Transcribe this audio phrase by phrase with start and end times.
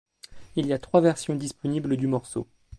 [0.55, 2.47] Il y a trois versions disponibles du morceau.